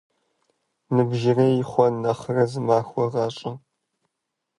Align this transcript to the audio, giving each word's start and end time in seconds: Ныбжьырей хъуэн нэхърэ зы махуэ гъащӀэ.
Ныбжьырей 0.95 1.55
хъуэн 1.69 1.95
нэхърэ 2.03 2.45
зы 2.51 2.59
махуэ 2.65 3.05
гъащӀэ. 3.13 3.51